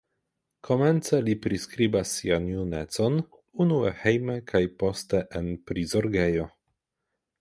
Komence 0.67 1.17
li 1.25 1.33
priskribas 1.43 2.13
sian 2.21 2.47
junecon, 2.53 3.19
unue 3.67 3.93
hejme 3.99 4.39
kaj 4.53 4.63
poste 4.81 5.21
en 5.41 5.53
prizorgejo. 5.69 6.49